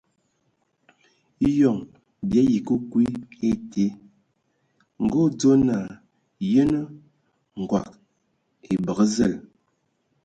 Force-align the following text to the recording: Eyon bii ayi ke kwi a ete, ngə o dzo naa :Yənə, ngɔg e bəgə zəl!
Eyon 1.47 1.79
bii 2.27 2.39
ayi 2.41 2.57
ke 2.67 2.75
kwi 2.89 3.05
a 3.15 3.17
ete, 3.49 3.85
ngə 5.03 5.17
o 5.25 5.27
dzo 5.37 5.51
naa 5.67 5.87
:Yənə, 6.51 6.79
ngɔg 7.61 7.71
e 8.71 8.73
bəgə 8.85 9.05
zəl! 9.15 9.33